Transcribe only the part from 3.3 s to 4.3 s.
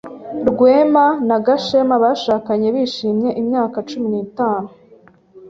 imyaka cumi